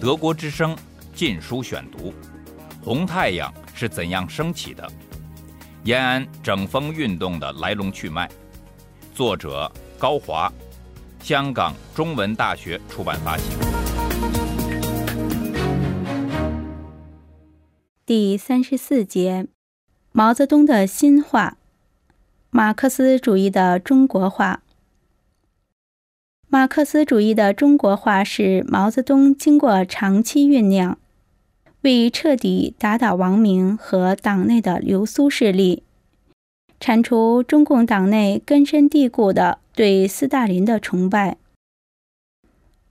[0.00, 0.74] 德国之声
[1.14, 2.10] 《禁书选读》：
[2.84, 4.90] 红太阳是怎样升起的？
[5.84, 8.30] 延安整风运动的来龙去脉。
[9.14, 10.52] 作者高华，
[11.20, 13.44] 香港中文大学出版发行。
[18.04, 19.46] 第三十四节：
[20.10, 21.56] 毛泽东的新话——
[22.50, 24.61] 马克思主义的中国化。
[26.54, 30.98] 马克思主义的中国化是毛泽东经过长期酝酿，
[31.80, 35.82] 为彻底打倒王明和党内的流苏势力，
[36.78, 41.38] 铲除中共党内根深蒂固的对斯大林的崇拜，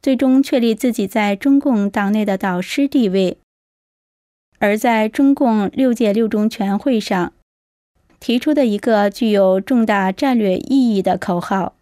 [0.02, 3.38] 最终确立自己在中共党内的导师地位。
[4.58, 7.32] 而在中共六届六中全会上
[8.20, 11.76] 提出的一个具有重大战略意义的口号。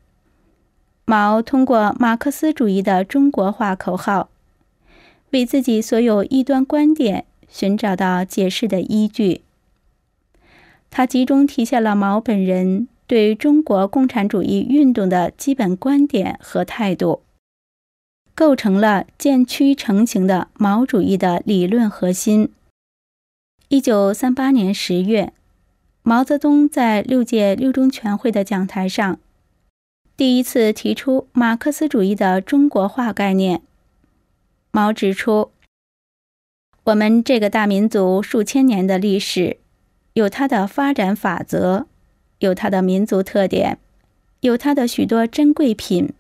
[1.10, 4.30] 毛通过马克思主义的中国化口号，
[5.32, 9.42] 为自己所有异端观点寻找到解释的依据。
[10.92, 17.24] 他集中体现了毛本人对中国共产主义运动的基本观点和态度，
[18.36, 22.52] 构成了渐趋成型的毛主义的理论核心。
[23.70, 25.34] 一九三八年十月，
[26.04, 29.18] 毛泽东在六届六中全会的讲台上。
[30.20, 33.62] 第一次提出马克思主义的中国化概念。
[34.70, 35.52] 毛指出，
[36.84, 39.56] 我们这个大民族数千年的历史，
[40.12, 41.88] 有它的发展法则，
[42.40, 43.80] 有它的民族特点，
[44.42, 46.14] 有它的许多珍贵品。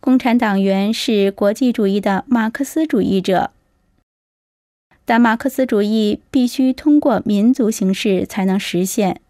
[0.00, 3.50] 共产党员是国际主义的马克思主义者，
[5.04, 9.20] 但马克思主义必须通过民族形式才能实现。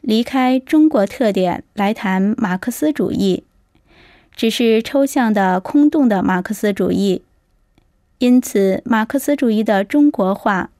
[0.00, 3.44] 离开中国特点来谈马克思主义，
[4.34, 7.22] 只是抽象的、空洞的马克思主义。
[8.18, 10.70] 因此，马克思主义的中国化，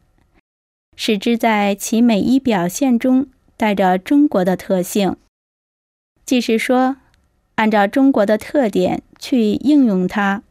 [0.96, 3.26] 使之在其每一表现中
[3.56, 5.16] 带着中国的特性，
[6.24, 6.96] 即是说，
[7.54, 10.42] 按照中国的特点去应用它，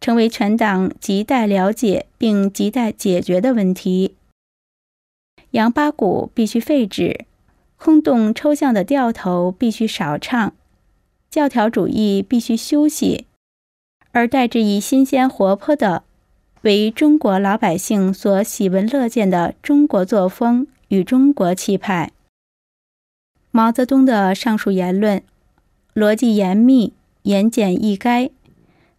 [0.00, 4.14] 成为全党亟待了解并亟待解决的问题。
[5.52, 7.26] 杨八股必须废止。
[7.84, 10.54] 空洞抽象的调头必须少唱，
[11.28, 13.26] 教条主义必须休息，
[14.12, 16.04] 而代之以新鲜活泼的，
[16.60, 22.12] 为中国老百姓所喜闻乐见的中国作风与中国气派。
[23.50, 25.20] 毛泽东的上述言论，
[25.92, 26.92] 逻辑严密、
[27.22, 28.30] 言简意赅，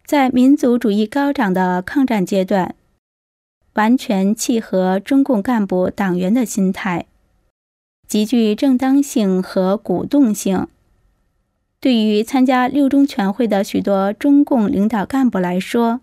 [0.04, 2.76] 在民族主义高涨的抗战阶段，
[3.76, 7.06] 完全契合中共干部党员的心态。
[8.08, 10.68] 极具正当性和鼓动性。
[11.80, 16.00] 对于参加六中全会的许多中共领导干部来说，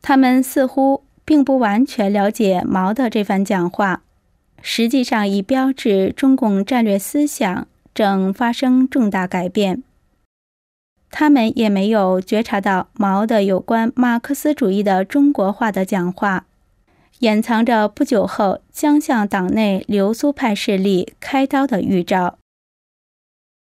[0.00, 4.02] 他们似乎并不完全了解毛的这番讲话，
[4.62, 9.82] 实际上已标志中共战略思想正发生重大改变。
[11.10, 16.46] 他们也没有觉察到毛的有关马克思主义的中国化的讲话。
[17.18, 22.38] 掩藏着不久后将向党内流苏派势力开刀的预兆。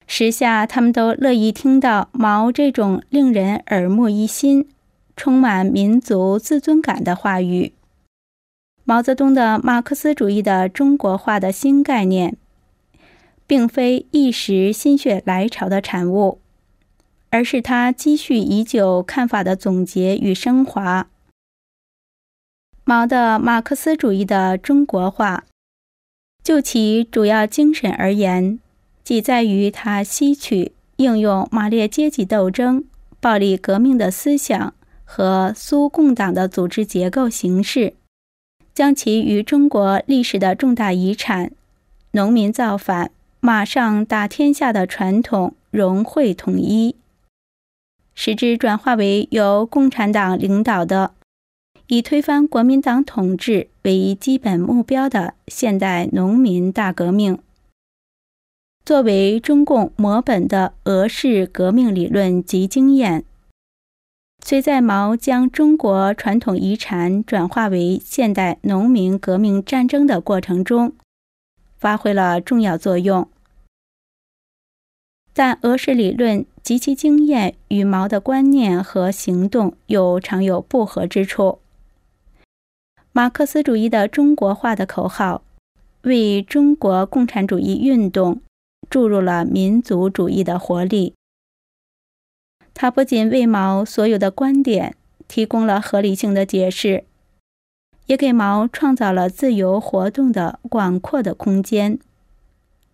[0.07, 4.69] 时下，他们都乐意听到毛这种令人耳目一新、
[5.17, 7.73] 充满民族自尊感的话语。
[8.85, 12.37] 毛泽东的马克思主义的中国化的新概念，
[13.49, 16.41] 并非一时心血来潮的产物，
[17.31, 21.09] 而是他积蓄已久看法的总结与升华。
[22.89, 25.43] 毛的马克思主义的中国化，
[26.45, 28.61] 就其主要精神而言，
[29.03, 32.85] 即在于他吸取应用马列阶级斗争、
[33.19, 34.73] 暴力革命的思想
[35.05, 37.95] 和苏共党的组织结构形式，
[38.73, 41.51] 将其与中国历史的重大遗产——
[42.13, 43.11] 农民造反、
[43.41, 46.95] 马上打天下的传统融会统一，
[48.15, 51.15] 使之转化为由共产党领导的。
[51.89, 57.39] 以推翻国民党统治为基本目标的现代农民大革命，
[58.85, 63.25] 作为中共模本的俄式革命理论及经验，
[64.45, 70.93] 虽在毛将中国传统遗产转化为现代农民革命战争的过程中，
[71.79, 73.29] 发挥了重要作用，
[75.33, 81.61] 但俄式理论及其经验与毛的观念和行动又常有不合之处。
[83.17, 85.43] 马克思主义的中国化的口号，
[86.03, 88.43] 为中国共产主义运动
[88.91, 91.15] 注入了民族主义的活力。
[92.75, 94.97] 他不仅为毛所有的观点
[95.27, 97.05] 提供了合理性的解释，
[98.05, 101.99] 也给毛创造了自由活动的广阔的空间。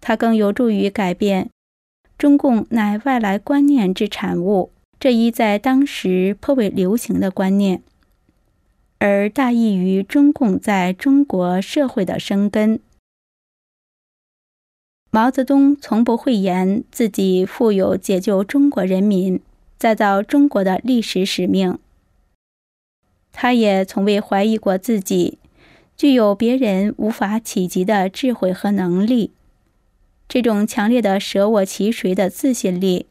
[0.00, 1.50] 它更有助于改变
[2.16, 4.70] “中共乃外来观念之产物”
[5.00, 7.82] 这一在当时颇为流行的观念，
[9.04, 12.78] 而大益于中共在中国社会的生根。
[15.10, 19.40] 毛泽东从不讳言自己负有解救中国人民、
[19.76, 21.80] 再造中国的历史使命。
[23.32, 25.38] 他也从未怀疑过自己
[25.96, 29.32] 具有别人无法企及的智慧和能力。
[30.28, 33.06] 这种强烈的舍我其谁的自信力，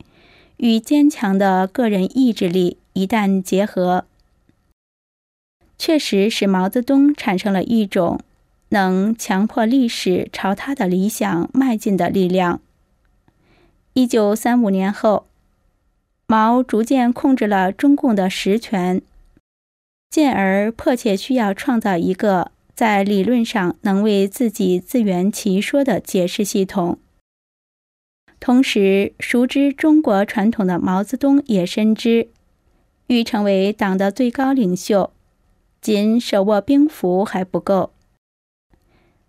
[0.55, 4.05] 与坚强的个人意志力一旦结合，
[5.81, 8.19] 确实使毛泽东产生了一种。
[8.69, 12.61] 能强迫历史朝他的理想迈进的力量。
[13.93, 15.25] 一九三五年后，
[16.27, 19.01] 毛逐渐控制了中共的实权，
[20.11, 26.99] 进而迫切需要创造一个在理论上能为自己自圆其说的解释系统。
[28.39, 32.29] 同时，熟知中国传统的毛泽东也深知，
[33.07, 35.11] 欲成为党的最高领袖，
[35.81, 37.91] 仅手握兵符还不够。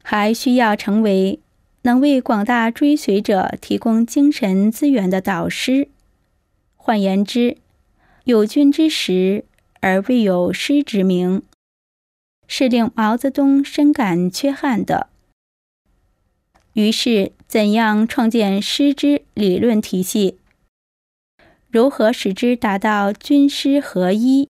[0.02, 1.40] 还需要成为
[1.82, 5.88] 能为广大追随者提供精神资源的导师。
[6.76, 7.56] 换言之，
[8.24, 9.44] 有君之实
[9.80, 11.42] 而未有师之名，
[12.46, 15.08] 是令毛泽东深感缺憾的。
[16.74, 20.38] 于是，怎样创建师之理论体系，
[21.70, 24.48] 如何使之达到军师合一，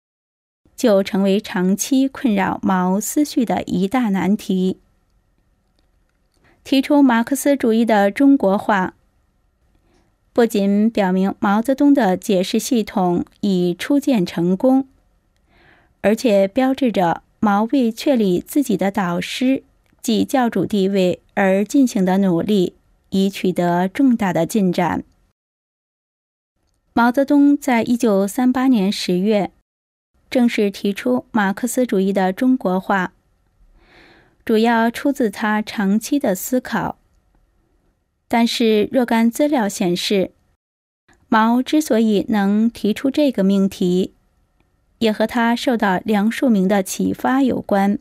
[0.80, 4.78] 就成为长期困扰毛思绪的一大难题。
[6.64, 8.94] 提出马克思主义的中国化，
[10.32, 14.88] 不仅表明毛泽东的解释系统已初见成功，
[16.00, 19.64] 而且标志着毛为确立自己的导师
[20.02, 22.76] 即教主地位而进行的努力
[23.10, 25.04] 已取得重大的进展。
[26.94, 29.52] 毛泽东在一九三八年十月
[30.30, 33.14] 正式提出马克思主义的中国化。
[34.46, 36.98] 主要出自他长期的思考，
[38.28, 40.32] 但是若干资料显示，
[41.28, 44.14] 毛之所以能提出这个命题，
[44.98, 48.00] 也和他受到梁漱溟的启发有关。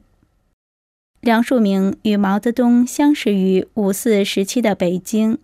[1.21, 5.39] 梁漱溟与毛泽东相识于五四时期的北京，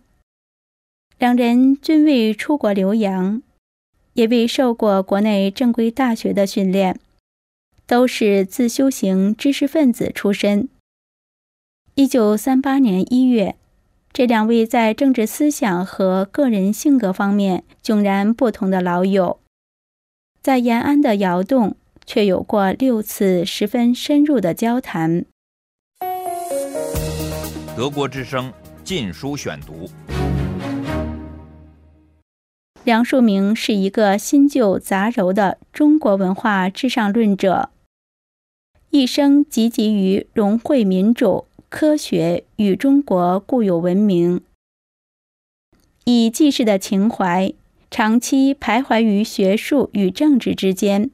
[1.18, 3.42] 两人均未出国留洋，
[4.14, 6.98] 也未受过国内正规大学的训练，
[7.86, 10.68] 都是自修型知识分子出身。
[11.94, 13.56] 一九三八年一月，
[14.12, 19.38] 这两位在政治思想和个人性格方面迥然不同的老友，
[20.42, 21.76] 在延安的窑洞
[22.06, 25.24] 却有过六次十分深入的交谈。
[27.76, 28.50] 德国之声
[28.84, 29.90] 《禁书选读》。
[32.84, 37.70] 梁漱溟是一个新旧杂糅的中国文化至上论者，
[38.90, 41.46] 一生积极于融汇民主。
[41.70, 44.42] 科学与中国固有文明，
[46.04, 47.52] 以济世的情怀，
[47.90, 51.10] 长期徘徊于学术与政治之间。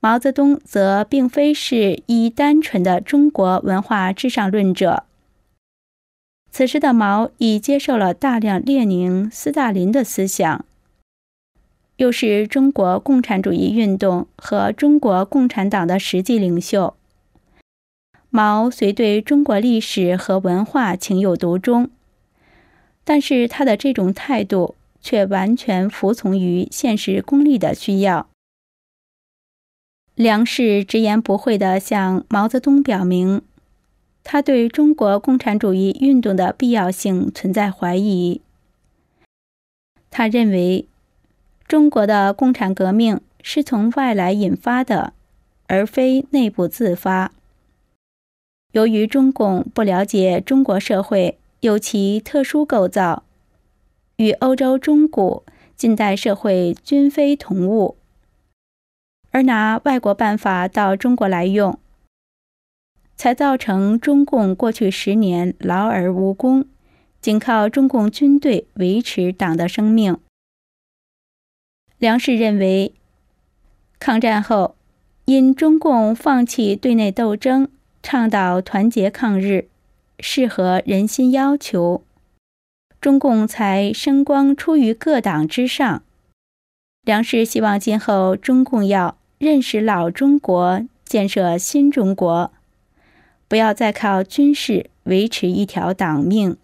[0.00, 5.04] 毛泽东则并非是一单纯的中国文化至上论者。
[6.52, 10.64] 此时的毛已接受了大量列宁、斯大林的思想，
[11.96, 16.94] 又是中国共产主义运动和中国共产党的实际领袖。
[18.30, 21.90] 毛虽对中国历史和文化情有独钟，
[23.04, 28.28] 但是他的这种态度却完全服从于现实功利的需要。
[30.14, 33.42] 梁氏直言不讳地向毛泽东表明，
[34.22, 38.40] 他对中国共产主义运动的必要性存在怀疑。
[40.10, 40.86] 他认为，
[41.66, 45.14] 中国的共产革命是从外来引发的，
[45.66, 47.32] 而非内部自发。
[48.72, 53.24] 由于中共不了解中国社会有其特殊构造，
[54.16, 55.42] 与欧洲中古
[55.74, 57.96] 近代社会均非同物，
[59.32, 61.76] 而拿外国办法到中国来用，
[63.20, 66.64] 才造成中共过去十年劳而无功，
[67.20, 70.16] 仅靠中共军队维持党的生命。
[71.98, 72.94] 梁氏认为，
[73.98, 74.74] 抗战后
[75.26, 77.68] 因中共放弃对内斗争。
[78.02, 79.68] 倡导团结抗日，
[80.18, 82.02] 适合人心要求，
[83.02, 86.02] 中共才声光出于各党之上，
[87.02, 92.50] 梁氏希望今后中共要认识老中国，建设新中国，
[93.50, 96.56] 不要再靠军事维持一条党命。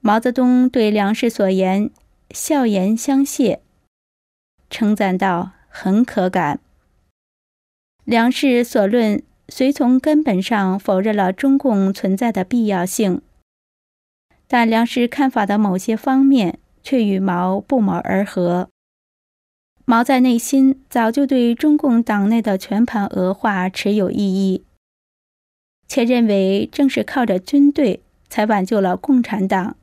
[0.00, 1.90] 毛泽东对梁氏所言
[2.30, 3.60] 笑颜相谢，
[4.70, 6.60] 称赞道：“很可感。”
[8.06, 13.20] 梁氏所论虽从根本上否认了中共存在的必要性，
[14.46, 18.70] 但梁氏看法的某些方面却与毛不谋而合。
[19.84, 24.64] 毛在内心早就对中共党内的全盘恶化持有异议，
[25.88, 29.76] 且认为正是靠着军队才挽救了共产党。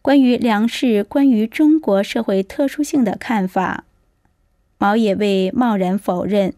[0.00, 3.86] 关于梁氏关于中国社会特殊性的看法，
[4.76, 6.52] 毛也未贸然否认，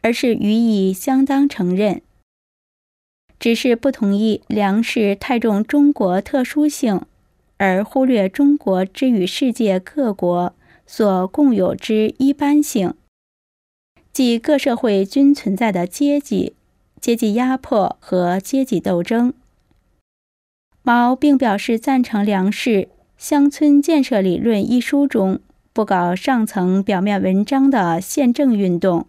[0.00, 2.00] 而是予以相当承认。
[3.40, 7.00] 只是不同意梁氏太重中国特殊性，
[7.56, 10.54] 而忽略中国之与世界各国
[10.86, 12.94] 所共有之一般性，
[14.12, 16.54] 即各社会均存在的阶级、
[17.02, 19.34] 阶级压迫和阶级斗争。
[20.84, 22.70] 毛并表示赞成梁氏
[23.16, 25.40] 《乡村建设理论》一书中
[25.72, 29.08] 不搞上层表面文章的宪政运动，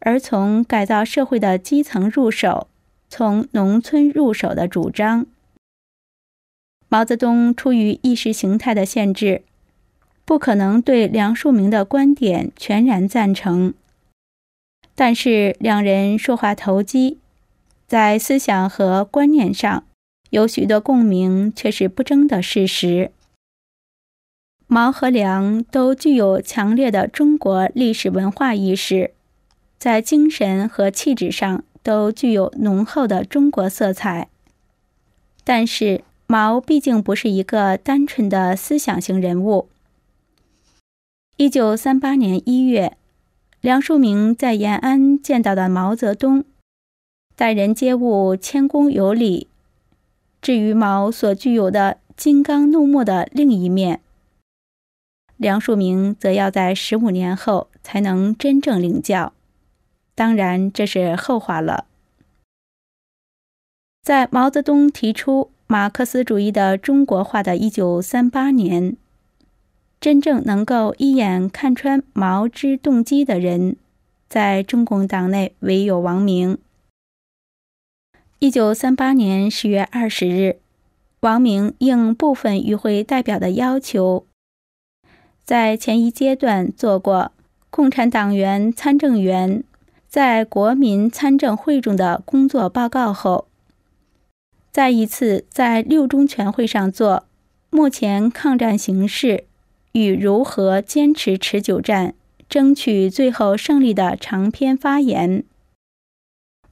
[0.00, 2.66] 而从改造社会的基层入手，
[3.08, 5.26] 从农村入手的主张。
[6.88, 9.42] 毛泽东出于意识形态的限制，
[10.24, 13.74] 不可能对梁漱溟的观点全然赞成，
[15.00, 17.16] 但是两人说话投机。
[17.86, 19.84] 在思想和观念上
[20.28, 23.10] 有许多共鸣，却是不争的事实。
[24.66, 29.14] 毛和梁都具有强烈的中国历史文化意识，
[29.78, 34.28] 在精神和气质上都具有浓厚的中国色彩。
[35.42, 39.66] 但是毛毕竟不是一个单纯的思想型人物。
[41.38, 42.98] 一九三八年一月，
[43.60, 46.44] 梁漱溟在延安见到的毛泽东。
[47.36, 49.48] 待人接物谦恭有礼。
[50.40, 54.00] 至于毛所具有的金刚怒目的另一面，
[55.36, 59.34] 梁漱溟则要在十五年后才能真正领教。
[60.14, 61.86] 当然，这是后话了。
[64.02, 68.96] 在毛泽东提出马克思主义的中国化的一九三八年，
[70.00, 73.76] 真正能够一眼看穿毛之动机的人，
[74.30, 76.56] 在中共党内唯有王明。
[78.38, 80.56] 一九三八年十月二十日，
[81.20, 84.24] 王明应部分与会代表的要求，
[85.44, 87.32] 在前一阶段做过
[87.68, 89.62] 共产党员参政员
[90.08, 93.46] 在国民参政会中的工作报告后，
[94.72, 97.24] 再一次在六中全会上做
[97.68, 99.44] 目前抗战形势
[99.92, 102.14] 与如何坚持持久战、
[102.48, 105.44] 争取最后胜利的长篇发言。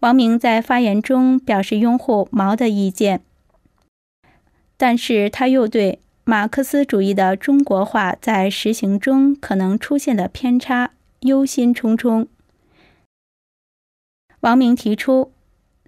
[0.00, 3.20] 王明在发言中表示拥护毛的意见，
[4.76, 12.28] 但是他又对马克思主义的中国化在实行中可能出现的偏差忧心忡忡。
[14.40, 15.32] 王明提出，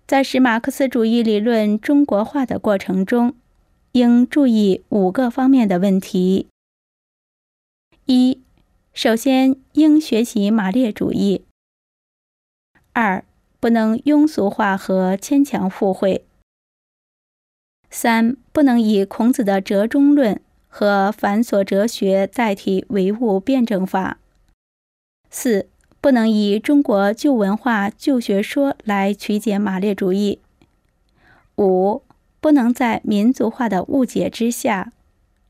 [0.08, 3.36] 在使马克思主义理论中国化的过程中，
[3.92, 6.48] 应注意五个方面的问题：
[8.12, 8.42] 一，
[8.92, 11.44] 首先应学习马列主义；
[12.92, 13.24] 二，
[13.60, 16.24] 不能庸俗化和牵强附会。
[17.88, 24.18] 三不能以孔子的折中论和繁琐哲学代替唯物辩证法。
[25.30, 25.68] 四
[26.00, 30.40] 不能以中国旧文化旧学说来曲解马列主义。
[31.56, 32.02] 五
[32.40, 34.92] 不能在民族化的误解之下，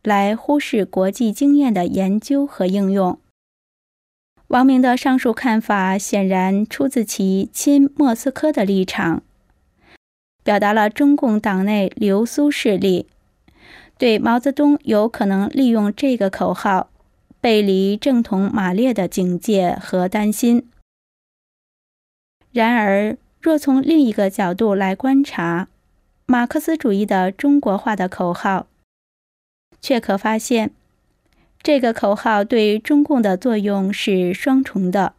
[0.02, 3.18] 来忽视国际经验的研究和应用。
[4.48, 9.22] 王明的上述看法显然出自其亲莫斯科的立场，
[10.42, 13.06] 表达了中共党内流苏势力
[13.96, 16.90] 对毛泽东有可能利用这个口号
[17.40, 20.68] 背离正统马列的警戒和担心。
[22.50, 25.68] 然而，若从另一个角度来观察
[26.26, 28.66] 马克思主义的中国化的口号，
[29.80, 30.70] 却可发现。
[31.62, 35.14] 这个口号对中共的作用是双重的。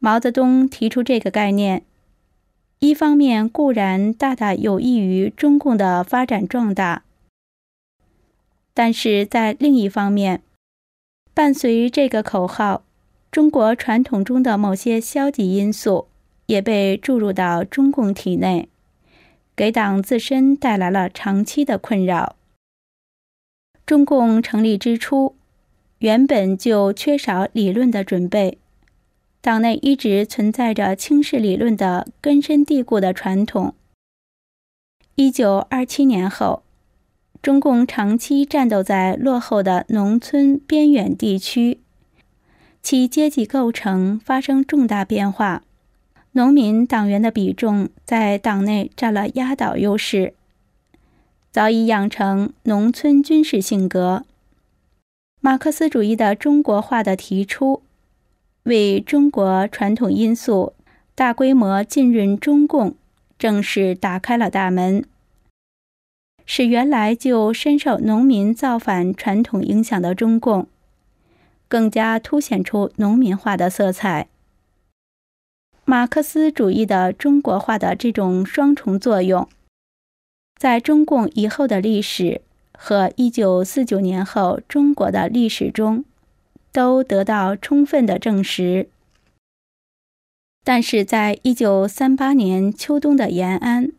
[0.00, 1.82] 毛泽东提出这个概念，
[2.80, 7.02] 一方面固然大大有益于中共的发展壮大，
[8.74, 10.42] 但是在另一方面，
[11.34, 12.82] 伴随这个口号，
[13.30, 16.08] 中国传统中的某些消极因素
[16.46, 18.68] 也被注入到中共体内，
[19.54, 22.34] 给党自身带来了长期的困扰。
[23.88, 25.34] 中共成立之初，
[26.00, 28.58] 原本就缺少理论的准备，
[29.40, 33.74] 党内一直存在着轻视理论的根深蒂固的传统。
[35.14, 36.62] 一九二七年后，
[37.40, 41.80] 中共长期战斗在落后的农村边远地区，
[42.82, 45.62] 其阶级构成发生重大变化，
[46.32, 50.34] 农民党员的比重在党内占了压倒优势。
[51.50, 54.24] 早已养成农村军事性格。
[55.40, 57.82] 马克思主义的中国化的提出，
[58.64, 60.74] 为中国传统因素
[61.14, 62.94] 大规模浸润中共
[63.38, 65.04] 正式打开了大门，
[66.44, 70.66] 使原来就深受农民造反传统影响的中共，
[71.66, 74.28] 更加凸显出农民化的色彩。
[75.84, 79.48] 马克思主义的中国化的这种双重作用。
[80.58, 82.42] 在中共以后的历史
[82.76, 86.04] 和一九四九年后中国的历史中，
[86.72, 88.88] 都得到充分的证实。
[90.64, 93.92] 但是在一九三八年秋冬的延安，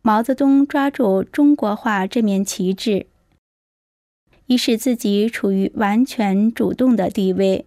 [0.00, 3.06] 毛泽东抓住中国化这面旗帜，
[4.46, 7.66] 以使自己处于完全主动的地位。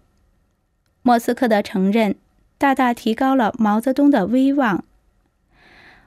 [1.02, 2.16] 莫斯科的承认，
[2.58, 4.84] 大大提高了毛泽东的威望。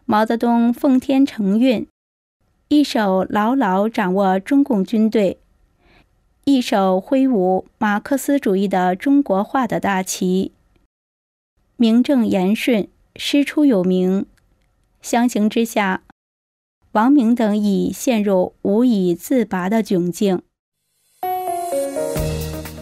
[0.05, 1.87] 毛泽东奉天承运，
[2.67, 5.39] 一手牢牢掌握中共军队，
[6.43, 10.51] 一手挥舞马克思主义的中国化的大旗，
[11.77, 14.25] 名正言顺，师出有名。
[15.01, 16.03] 相形之下，
[16.91, 20.41] 王明等已陷入无以自拔的窘境。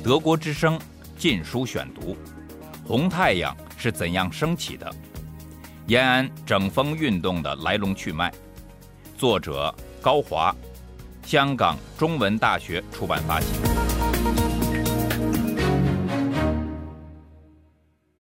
[0.03, 0.79] 德国之声
[1.17, 2.13] 《禁书选读》：
[2.87, 4.91] 红太阳是怎样升起的？
[5.89, 8.31] 延安整风运动的来龙去脉，
[9.17, 10.55] 作者高华，
[11.23, 13.68] 香港中文大学出版发行。